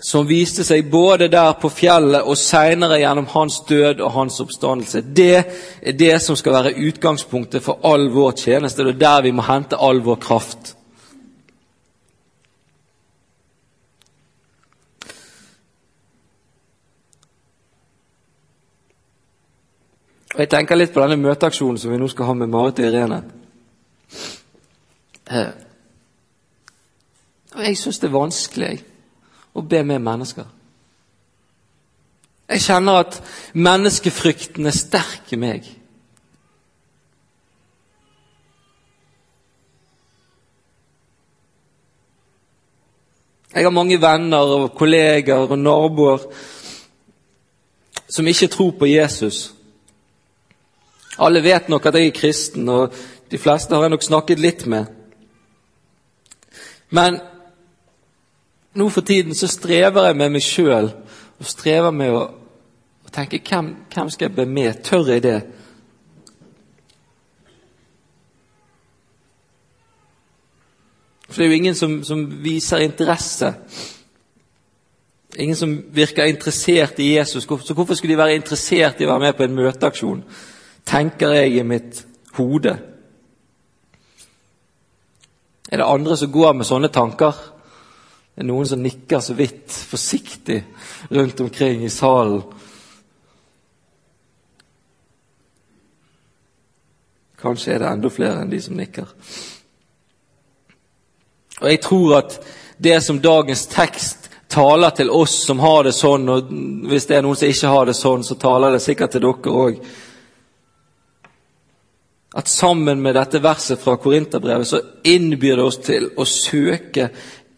som 0.00 0.26
viste 0.26 0.64
seg 0.64 0.88
både 0.90 1.28
der 1.28 1.52
på 1.60 1.68
fjellet 1.68 2.24
og 2.24 2.38
seinere 2.40 3.02
gjennom 3.02 3.28
hans 3.34 3.60
død 3.68 4.00
og 4.00 4.14
hans 4.14 4.40
oppstandelse. 4.40 5.02
Det 5.04 5.36
er 5.36 5.92
det 5.92 6.14
som 6.24 6.36
skal 6.36 6.56
være 6.56 6.76
utgangspunktet 6.88 7.62
for 7.62 7.84
all 7.84 8.08
vår 8.12 8.32
tjeneste. 8.40 8.84
Det 8.84 8.96
er 8.96 9.02
der 9.04 9.22
vi 9.28 9.34
må 9.36 9.44
hente 9.44 9.76
all 9.76 10.00
vår 10.04 10.16
kraft. 10.24 10.74
Og 20.30 20.40
Jeg 20.40 20.48
tenker 20.48 20.78
litt 20.78 20.94
på 20.94 21.02
denne 21.02 21.20
møteaksjonen 21.20 21.76
som 21.76 21.92
vi 21.92 21.98
nå 22.00 22.08
skal 22.08 22.30
ha 22.30 22.34
med 22.38 22.48
Marit 22.48 22.80
og 22.80 22.86
Irene. 22.86 23.24
Eh, 25.28 25.50
og 27.52 27.66
Jeg 27.66 27.76
syns 27.76 27.98
det 28.00 28.08
er 28.08 28.16
vanskelig 28.16 28.78
og 29.54 29.68
be 29.68 29.82
med 29.84 29.98
mennesker. 29.98 30.44
Jeg 32.50 32.60
kjenner 32.60 33.04
at 33.04 33.20
menneskefrykten 33.54 34.66
er 34.66 34.74
sterk 34.74 35.30
i 35.32 35.38
meg. 35.38 35.68
Jeg 43.54 43.66
har 43.66 43.74
mange 43.74 43.98
venner 44.02 44.54
og 44.56 44.74
kolleger 44.78 45.50
og 45.50 45.58
naboer 45.58 46.26
som 48.10 48.26
ikke 48.26 48.50
tror 48.50 48.70
på 48.78 48.86
Jesus. 48.86 49.54
Alle 51.18 51.42
vet 51.42 51.68
nok 51.68 51.86
at 51.86 51.94
jeg 51.94 52.06
er 52.06 52.16
kristen, 52.16 52.68
og 52.68 52.94
de 53.30 53.38
fleste 53.38 53.74
har 53.74 53.82
jeg 53.82 53.90
nok 53.94 54.06
snakket 54.06 54.42
litt 54.42 54.66
med. 54.66 54.86
Men 56.90 57.20
nå 58.74 58.88
for 58.88 59.00
tiden 59.00 59.34
så 59.34 59.48
strever 59.50 60.06
jeg 60.06 60.16
med 60.16 60.34
meg 60.36 60.44
sjøl 60.44 60.92
og 61.40 61.48
strever 61.48 61.90
med 61.94 62.14
å, 62.14 62.20
å 63.06 63.12
tenke 63.12 63.40
hvem, 63.42 63.72
hvem 63.90 64.10
skal 64.12 64.28
jeg 64.28 64.36
be 64.36 64.46
med? 64.46 64.82
Tør 64.86 65.10
jeg 65.10 65.24
det? 65.24 65.38
For 71.30 71.38
det 71.38 71.46
er 71.46 71.50
jo 71.50 71.58
ingen 71.60 71.78
som, 71.78 71.96
som, 72.04 72.24
viser 72.42 72.82
interesse. 72.82 73.52
Ingen 75.38 75.56
som 75.56 75.76
virker 75.94 76.26
interessert 76.26 76.98
i 76.98 77.12
Jesus. 77.14 77.46
Så 77.46 77.74
hvorfor 77.74 77.94
skulle 77.94 78.16
de 78.16 78.18
være 78.18 78.38
interessert 78.38 78.98
i 79.00 79.06
å 79.06 79.12
være 79.12 79.28
med 79.28 79.38
på 79.38 79.46
en 79.46 79.54
møteaksjon? 79.54 80.24
Tenker 80.90 81.36
jeg 81.38 81.54
i 81.54 81.66
mitt 81.66 82.02
hode. 82.34 82.74
Er 85.70 85.78
det 85.78 85.86
andre 85.86 86.18
som 86.18 86.32
går 86.34 86.58
med 86.58 86.66
sånne 86.66 86.90
tanker? 86.90 87.38
Det 88.40 88.46
er 88.46 88.48
noen 88.48 88.64
som 88.64 88.80
nikker 88.80 89.20
så 89.20 89.34
vidt 89.36 89.74
forsiktig 89.84 90.62
rundt 91.12 91.40
omkring 91.44 91.82
i 91.84 91.90
salen. 91.92 92.38
Kanskje 97.36 97.74
er 97.74 97.82
det 97.82 97.90
enda 97.90 98.08
flere 98.08 98.40
enn 98.40 98.48
de 98.48 98.60
som 98.64 98.78
nikker. 98.80 99.10
Og 101.60 101.68
Jeg 101.68 101.82
tror 101.84 102.14
at 102.22 102.38
det 102.80 102.96
som 103.04 103.20
dagens 103.20 103.66
tekst 103.66 104.30
taler 104.48 104.96
til 104.96 105.12
oss 105.12 105.34
som 105.44 105.60
har 105.60 105.84
det 105.84 105.92
sånn, 105.98 106.24
og 106.32 106.48
hvis 106.88 107.10
det 107.10 107.18
er 107.18 107.26
noen 107.26 107.36
som 107.36 107.52
ikke 107.52 107.74
har 107.74 107.90
det 107.90 107.96
sånn, 107.98 108.24
så 108.24 108.38
taler 108.40 108.72
det 108.72 108.80
sikkert 108.80 109.12
til 109.18 109.26
dere 109.26 109.52
òg. 109.66 109.84
At 112.40 112.48
sammen 112.48 113.02
med 113.02 113.18
dette 113.18 113.42
verset 113.42 113.80
fra 113.82 113.98
Korinterbrevet 114.00 114.68
så 114.70 114.80
innbyr 115.04 115.58
det 115.58 115.64
oss 115.66 115.80
til 115.84 116.08
å 116.16 116.24
søke 116.24 117.10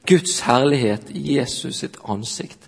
Guds 0.07 0.41
herlighet 0.47 1.11
i 1.15 1.37
Jesus 1.37 1.83
sitt 1.83 1.99
ansikt. 2.11 2.67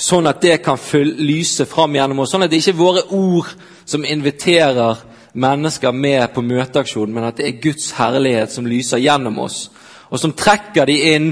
Sånn 0.00 0.26
at 0.30 0.40
det 0.40 0.62
kan 0.64 0.80
lyse 1.20 1.66
fram 1.68 1.94
gjennom 1.94 2.22
oss. 2.22 2.32
Sånn 2.32 2.46
at 2.46 2.52
det 2.52 2.62
ikke 2.62 2.72
er 2.72 2.80
våre 2.80 3.02
ord 3.12 3.50
som 3.84 4.06
inviterer 4.06 5.02
mennesker 5.32 5.92
med 5.92 6.32
på 6.34 6.42
møteaksjonen, 6.42 7.14
men 7.14 7.28
at 7.28 7.38
det 7.38 7.46
er 7.46 7.60
Guds 7.62 7.92
herlighet 7.98 8.52
som 8.52 8.66
lyser 8.66 9.02
gjennom 9.02 9.38
oss, 9.44 9.68
og 10.10 10.18
som 10.18 10.32
trekker 10.34 10.88
de 10.88 10.96
inn 11.12 11.28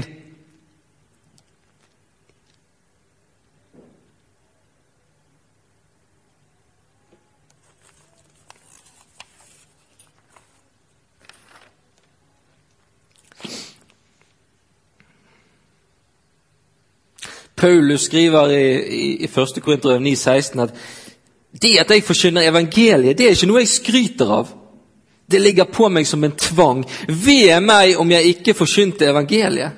Paulus 17.59 18.07
skriver 18.07 18.51
i, 18.55 18.63
i, 18.95 19.09
i 19.23 19.27
1. 19.27 19.59
Korinterbrev 19.63 20.01
9,16 20.01 20.63
at 20.63 20.75
det 21.61 21.79
at 21.81 21.91
jeg 21.91 22.05
forkynner 22.05 22.45
evangeliet, 22.45 23.17
det 23.17 23.25
er 23.25 23.33
ikke 23.33 23.49
noe 23.49 23.63
jeg 23.63 23.71
skryter 23.71 24.31
av. 24.31 24.51
Det 25.29 25.41
ligger 25.41 25.65
på 25.69 25.89
meg 25.89 26.07
som 26.07 26.23
en 26.23 26.35
tvang. 26.37 26.83
Ved 27.07 27.59
meg 27.65 27.97
om 28.01 28.11
jeg 28.11 28.35
ikke 28.35 28.53
forkynte 28.57 29.09
evangeliet. 29.09 29.77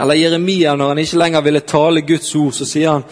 Eller 0.00 0.14
Jeremia, 0.14 0.74
når 0.76 0.88
han 0.88 0.98
ikke 0.98 1.20
lenger 1.20 1.44
ville 1.44 1.60
tale 1.60 2.02
Guds 2.08 2.34
ord, 2.34 2.52
så 2.56 2.66
sier 2.66 2.96
han 2.96 3.06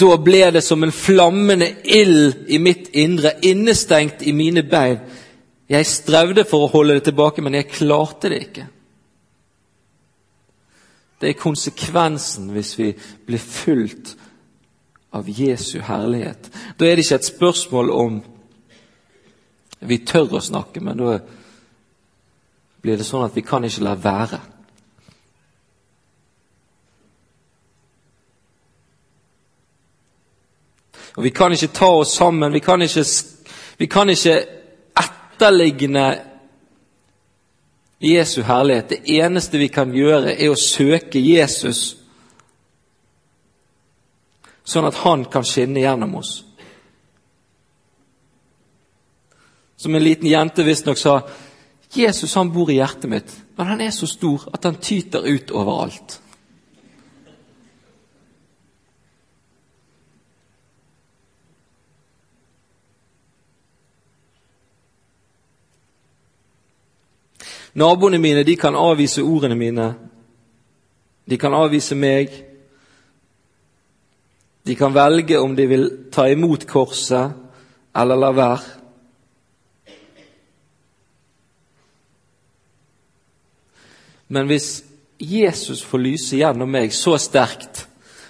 da 0.00 0.14
ble 0.22 0.44
det 0.54 0.62
som 0.62 0.84
en 0.84 0.92
flammende 0.94 1.66
ild 1.84 2.46
i 2.48 2.60
mitt 2.62 2.92
indre, 2.94 3.32
innestengt 3.42 4.22
i 4.22 4.32
mine 4.32 4.62
bein. 4.62 5.00
Jeg 5.70 5.86
strevde 5.86 6.44
for 6.50 6.66
å 6.66 6.72
holde 6.72 6.96
det 6.98 7.06
tilbake, 7.06 7.42
men 7.42 7.54
jeg 7.54 7.70
klarte 7.70 8.30
det 8.32 8.40
ikke. 8.48 8.66
Det 11.20 11.28
er 11.30 11.38
konsekvensen 11.38 12.48
hvis 12.50 12.72
vi 12.78 12.88
blir 13.26 13.42
fulgt 13.44 14.16
av 15.14 15.28
Jesu 15.30 15.78
herlighet. 15.84 16.50
Da 16.78 16.86
er 16.86 16.96
det 16.96 17.04
ikke 17.04 17.20
et 17.20 17.28
spørsmål 17.28 17.90
om 17.94 18.20
vi 19.80 19.98
tør 20.04 20.40
å 20.40 20.42
snakke, 20.42 20.82
men 20.82 20.98
da 20.98 21.18
blir 22.80 22.98
det 22.98 23.06
sånn 23.06 23.26
at 23.26 23.36
vi 23.36 23.44
kan 23.46 23.64
ikke 23.64 23.84
la 23.86 23.94
være. 23.94 24.40
Og 31.16 31.24
Vi 31.24 31.30
kan 31.30 31.52
ikke 31.52 31.74
ta 31.74 31.88
oss 32.00 32.14
sammen, 32.16 32.52
vi 32.52 32.62
kan 32.64 32.82
ikke, 32.82 33.04
vi 33.78 33.86
kan 33.86 34.08
ikke 34.10 34.59
etterligne 35.40 36.22
Jesu 37.98 38.42
herlighet. 38.42 38.88
Det 38.88 39.08
eneste 39.08 39.58
vi 39.58 39.68
kan 39.68 39.92
gjøre, 39.92 40.34
er 40.36 40.52
å 40.52 40.58
søke 40.58 41.20
Jesus, 41.20 41.96
sånn 44.64 44.88
at 44.88 45.00
han 45.04 45.24
kan 45.32 45.44
skinne 45.44 45.80
gjennom 45.80 46.14
oss. 46.20 46.44
Som 49.80 49.96
en 49.96 50.04
liten 50.04 50.28
jente 50.28 50.64
visstnok 50.64 50.98
sa 51.00 51.20
Jesus 51.96 52.34
han 52.36 52.52
bor 52.52 52.70
i 52.70 52.78
hjertet 52.78 53.08
mitt, 53.10 53.32
men 53.56 53.66
han 53.66 53.80
er 53.80 53.92
så 53.96 54.06
stor 54.06 54.44
at 54.52 54.64
han 54.64 54.76
tyter 54.80 55.24
ut 55.24 55.50
overalt. 55.50 56.20
Naboene 67.74 68.18
mine 68.18 68.42
de 68.44 68.56
kan 68.56 68.74
avvise 68.74 69.22
ordene 69.22 69.54
mine. 69.54 69.94
De 71.30 71.38
kan 71.38 71.54
avvise 71.54 71.94
meg. 71.94 72.32
De 74.66 74.74
kan 74.76 74.94
velge 74.94 75.38
om 75.38 75.54
de 75.56 75.66
vil 75.66 75.86
ta 76.12 76.26
imot 76.28 76.66
korset 76.66 77.32
eller 77.96 78.18
la 78.18 78.30
være. 78.34 78.76
Men 84.30 84.46
hvis 84.46 84.84
Jesus 85.18 85.82
får 85.82 85.98
lyse 85.98 86.36
gjennom 86.38 86.70
meg 86.70 86.92
så 86.94 87.16
sterkt 87.18 87.86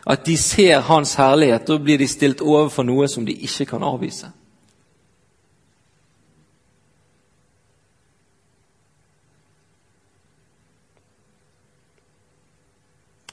at 0.08 0.24
de 0.24 0.36
ser 0.40 0.80
Hans 0.80 1.12
herlighet, 1.20 1.66
da 1.68 1.76
blir 1.78 2.00
de 2.00 2.08
stilt 2.08 2.40
overfor 2.40 2.86
noe 2.88 3.08
som 3.08 3.26
de 3.26 3.36
ikke 3.36 3.66
kan 3.74 3.84
avvise. 3.84 4.30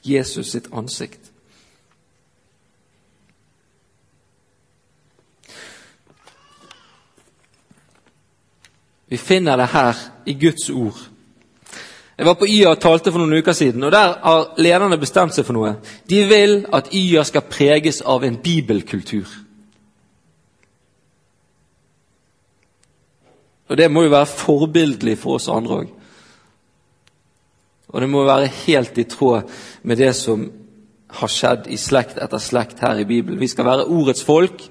Jesus 0.07 0.51
sitt 0.51 0.69
ansikt. 0.73 1.31
Vi 9.07 9.17
finner 9.17 9.55
det 9.57 9.69
her 9.71 9.95
i 10.25 10.33
Guds 10.33 10.69
ord. 10.69 10.99
Jeg 12.17 12.25
var 12.25 12.33
på 12.33 12.47
YA 12.49 12.71
og 12.73 12.79
talte 12.81 13.11
for 13.13 13.21
noen 13.21 13.37
uker 13.37 13.53
siden, 13.53 13.83
og 13.83 13.91
der 13.93 14.15
har 14.23 14.47
lederne 14.57 14.97
bestemt 14.97 15.35
seg 15.35 15.45
for 15.45 15.55
noe. 15.55 15.75
De 16.09 16.23
vil 16.27 16.63
at 16.73 16.89
YA 16.95 17.23
skal 17.23 17.45
preges 17.45 18.01
av 18.01 18.25
en 18.25 18.39
bibelkultur. 18.41 19.29
Og 23.67 23.77
det 23.77 23.91
må 23.91 24.03
jo 24.03 24.15
være 24.15 24.31
forbildelig 24.31 25.17
for 25.21 25.37
oss 25.37 25.49
andre 25.51 25.83
òg. 25.83 25.93
Og 27.87 28.01
det 28.01 28.09
må 28.09 28.23
være 28.27 28.51
helt 28.65 28.97
i 28.97 29.03
tråd 29.03 29.47
med 29.83 29.97
det 29.97 30.13
som 30.15 30.49
har 31.07 31.31
skjedd 31.31 31.69
i 31.71 31.77
slekt 31.79 32.19
etter 32.19 32.41
slekt 32.43 32.81
her 32.83 32.99
i 32.99 33.07
Bibelen. 33.07 33.39
Vi 33.39 33.47
skal 33.47 33.65
være 33.65 33.87
ordets 33.87 34.23
folk. 34.23 34.65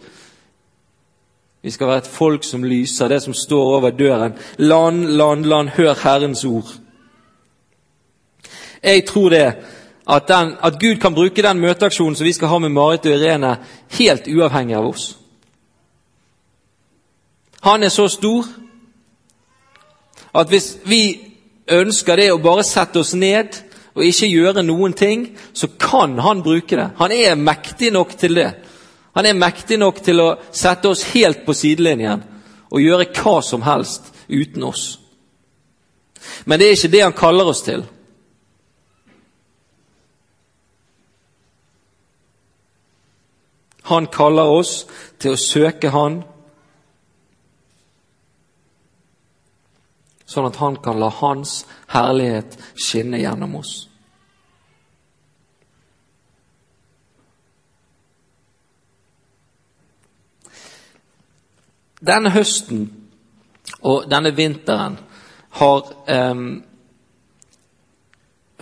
Vi 1.63 1.71
skal 1.71 1.89
være 1.89 2.05
et 2.05 2.11
folk 2.13 2.45
som 2.45 2.65
lyser, 2.65 3.09
det 3.09 3.23
som 3.23 3.35
står 3.35 3.77
over 3.79 3.91
døren. 3.91 4.37
Land, 4.59 5.07
land, 5.07 5.45
land, 5.45 5.69
hør 5.69 5.95
Herrens 6.03 6.45
ord. 6.45 6.69
Jeg 8.83 9.05
tror 9.09 9.29
det, 9.29 9.55
at, 10.09 10.29
den, 10.29 10.55
at 10.63 10.81
Gud 10.81 10.97
kan 10.97 11.15
bruke 11.15 11.43
den 11.43 11.59
møteaksjonen 11.59 12.15
som 12.17 12.25
vi 12.25 12.33
skal 12.33 12.49
ha 12.49 12.59
med 12.59 12.69
Marit 12.69 13.07
og 13.07 13.17
Irene, 13.17 13.57
helt 13.99 14.29
uavhengig 14.29 14.77
av 14.77 14.87
oss. 14.87 15.09
Han 17.67 17.83
er 17.83 17.91
så 17.91 18.07
stor 18.09 18.47
at 20.37 20.49
hvis 20.49 20.77
vi 20.85 21.26
ønsker 21.67 22.17
det 22.17 22.31
å 22.33 22.43
bare 22.43 22.65
sette 22.67 23.01
oss 23.01 23.15
ned 23.15 23.57
og 23.97 24.05
ikke 24.05 24.29
gjøre 24.29 24.63
noen 24.63 24.93
ting, 24.93 25.31
så 25.57 25.71
kan 25.81 26.19
han 26.21 26.43
bruke 26.45 26.77
det. 26.77 26.91
Han 26.99 27.13
er 27.13 27.39
mektig 27.41 27.91
nok 27.95 28.13
til 28.19 28.37
det. 28.37 28.51
Han 29.17 29.27
er 29.27 29.39
mektig 29.39 29.79
nok 29.81 30.03
til 30.05 30.21
å 30.21 30.29
sette 30.53 30.91
oss 30.93 31.07
helt 31.15 31.47
på 31.47 31.55
sidelinjen 31.57 32.23
og 32.69 32.83
gjøre 32.83 33.09
hva 33.17 33.39
som 33.43 33.65
helst 33.65 34.13
uten 34.29 34.67
oss. 34.69 34.99
Men 36.45 36.61
det 36.61 36.69
er 36.69 36.77
ikke 36.77 36.93
det 36.93 37.05
han 37.05 37.17
kaller 37.17 37.49
oss 37.49 37.63
til. 37.65 37.87
Han 43.87 44.09
kaller 44.13 44.51
oss 44.51 44.81
til 45.23 45.37
å 45.37 45.41
søke 45.41 45.93
Han 45.95 46.25
sånn 50.27 50.49
at 50.49 50.59
han 50.61 50.79
kan 50.83 50.99
la 51.01 51.11
hans 51.21 51.61
herlighet 51.93 52.59
skinne 52.75 53.21
gjennom 53.23 53.59
oss. 53.61 53.75
Denne 62.07 62.31
høsten 62.35 62.89
og 63.87 64.07
denne 64.11 64.35
vinteren 64.37 64.99
har 65.57 65.93
eh, 66.13 66.43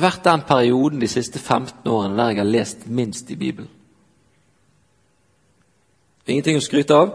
vært 0.00 0.24
den 0.24 0.44
perioden 0.46 1.03
de 1.03 1.09
siste 1.11 1.40
15 1.40 1.88
årene 1.90 2.16
der 2.20 2.31
jeg 2.31 2.42
har 2.42 2.53
lest 2.53 2.87
minst 2.87 3.31
i 3.31 3.38
Bibelen. 3.40 3.70
Ingenting 6.24 6.57
å 6.57 6.64
skryte 6.64 6.96
av, 6.96 7.11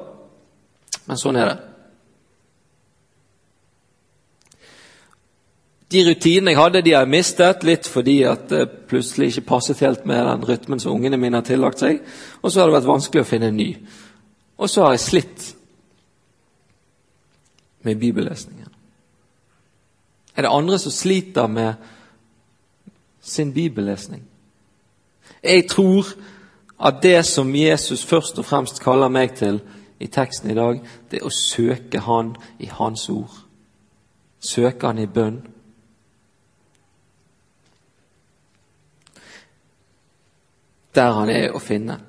men 1.10 1.18
sånn 1.18 1.40
er 1.40 1.50
det. 1.50 1.69
De 5.92 6.04
rutinene 6.06 6.54
jeg 6.54 6.60
hadde, 6.60 6.82
de 6.86 6.94
har 6.94 7.06
jeg 7.06 7.14
mistet, 7.16 7.64
litt 7.66 7.88
fordi 7.90 8.20
at 8.30 8.50
det 8.52 8.66
plutselig 8.92 9.32
ikke 9.32 9.48
passet 9.56 9.82
helt 9.82 10.06
med 10.06 10.22
den 10.28 10.46
rytmen 10.46 10.82
som 10.82 10.94
ungene 10.94 11.18
mine 11.18 11.40
har 11.42 11.48
tillagt 11.48 11.82
seg. 11.82 12.04
Og 12.44 12.52
så 12.52 12.62
har 12.62 12.70
det 12.70 12.78
vært 12.78 12.92
vanskelig 12.92 13.24
å 13.24 13.30
finne 13.30 13.50
en 13.50 13.58
ny. 13.58 13.72
Og 14.60 14.70
så 14.70 14.86
har 14.86 14.94
jeg 14.94 15.06
slitt 15.08 15.48
med 17.88 17.98
bibellesningen. 17.98 18.68
Er 20.36 20.46
det 20.46 20.54
andre 20.54 20.78
som 20.80 20.92
sliter 20.92 21.48
med 21.48 21.74
sin 23.22 23.54
bibellesning? 23.54 24.22
Jeg 25.44 25.68
tror 25.70 26.06
at 26.80 27.04
det 27.04 27.26
som 27.26 27.56
Jesus 27.56 28.06
først 28.06 28.40
og 28.40 28.46
fremst 28.46 28.84
kaller 28.84 29.10
meg 29.10 29.34
til 29.36 29.60
i 30.00 30.08
teksten 30.08 30.52
i 30.52 30.56
dag, 30.56 30.80
det 31.12 31.20
er 31.20 31.28
å 31.28 31.34
søke 31.34 32.00
Han 32.00 32.36
i 32.60 32.70
Hans 32.72 33.10
ord. 33.10 33.34
Søke 34.40 34.88
Han 34.88 35.00
i 35.00 35.08
bønn. 35.08 35.42
Der 40.96 41.12
han 41.14 41.30
er 41.30 41.54
å 41.56 41.62
finne. 41.62 42.00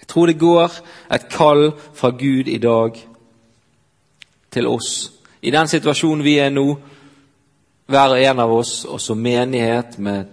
Jeg 0.00 0.08
tror 0.10 0.26
det 0.28 0.40
går 0.40 0.78
et 1.14 1.28
kall 1.32 1.70
fra 1.94 2.10
Gud 2.10 2.48
i 2.50 2.58
dag 2.58 2.98
til 4.52 4.66
oss. 4.68 5.12
I 5.42 5.50
den 5.50 5.68
situasjonen 5.68 6.24
vi 6.24 6.36
er 6.38 6.50
nå, 6.52 6.66
hver 7.86 8.14
og 8.14 8.22
en 8.22 8.42
av 8.42 8.52
oss, 8.52 8.84
og 8.84 9.00
som 9.00 9.20
menighet 9.22 9.98
med 9.98 10.28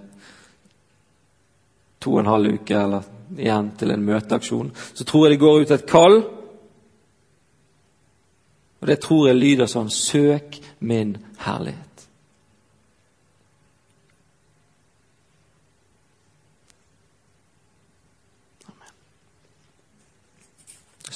to 2.00 2.14
og 2.16 2.22
en 2.22 2.32
halv 2.34 2.60
uke 2.60 2.76
eller 2.76 3.08
igjen 3.38 3.72
til 3.78 3.94
en 3.94 4.06
møteaksjon, 4.06 4.72
så 4.94 5.06
tror 5.06 5.28
jeg 5.28 5.36
det 5.36 5.44
går 5.44 5.62
ut 5.62 5.74
et 5.76 5.90
kall. 5.90 6.18
Og 8.80 8.88
det 8.88 9.00
tror 9.04 9.28
jeg 9.28 9.40
lyder 9.40 9.70
sånn 9.70 9.92
Søk 9.92 10.60
min 10.80 11.18
herlighet. 11.44 11.89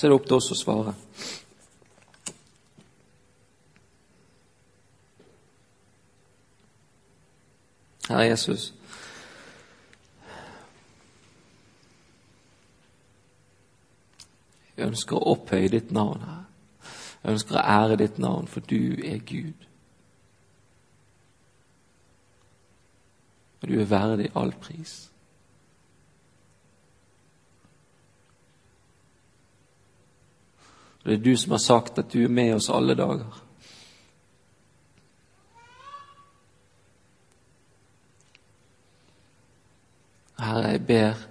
Så 0.04 0.08
er 0.08 0.12
det 0.12 0.16
opp 0.20 0.26
til 0.28 0.36
oss 0.36 0.52
å 0.52 0.56
svare. 0.60 0.92
Herre 8.10 8.26
Jesus. 8.26 8.66
Jeg 14.76 14.89
ønsker 14.89 15.16
å 15.16 15.38
opphøye 15.38 15.72
ditt 15.72 15.96
navn, 15.96 16.20
her. 16.28 16.44
Jeg 17.24 17.38
ønsker 17.38 17.62
å 17.62 17.63
ære 17.63 18.02
ditt 18.04 18.20
navn, 18.20 18.52
for 18.52 18.68
du 18.68 19.00
er 19.08 19.24
Gud. 19.24 19.66
Og 23.62 23.72
du 23.72 23.80
er 23.80 23.92
verdig 23.96 24.34
all 24.36 24.52
pris. 24.68 25.12
Det 31.04 31.13
er 31.13 31.24
du 31.24 31.38
som 31.38 31.52
har 31.52 31.60
sagt 31.60 32.00
at 32.00 32.12
du 32.13 32.24
er 32.24 32.32
med 32.32 32.56
oss 32.56 32.70
alle 32.72 32.96
dager. 32.96 33.42
Herre, 40.39 40.70
jeg 40.72 40.86
ber 40.88 41.26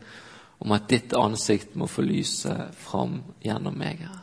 om 0.62 0.72
at 0.76 0.90
ditt 0.90 1.14
ansikt 1.16 1.74
må 1.76 1.88
få 1.88 2.04
lyse 2.04 2.52
fram 2.76 3.22
gjennom 3.44 3.76
meg. 3.80 4.04
Herre. 4.04 4.20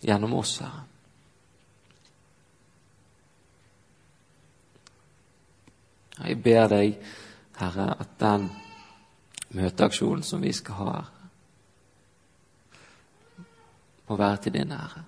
Gjennom 0.00 0.38
oss, 0.38 0.60
Herre. 0.62 0.97
Jeg 6.28 6.42
ber 6.44 6.66
deg, 6.68 6.96
Herre, 7.58 7.92
at 8.00 8.16
den 8.20 8.50
møteaksjonen 9.56 10.22
som 10.22 10.42
vi 10.44 10.52
skal 10.52 10.74
ha 10.82 10.90
her, 10.96 11.14
må 14.08 14.16
være 14.16 14.36
til 14.44 14.52
din 14.60 14.72
ære. 14.72 15.04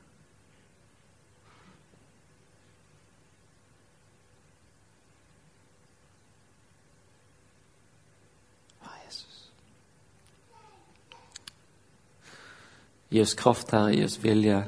Gi 13.10 13.22
oss 13.22 13.34
kraft, 13.34 13.72
Herre, 13.74 13.90
gi 13.90 14.04
oss 14.06 14.20
vilje 14.22 14.60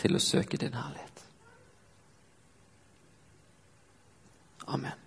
til 0.00 0.16
å 0.16 0.22
søke 0.22 0.56
din 0.56 0.72
herlighet. 0.72 1.05
Amen. 4.68 5.05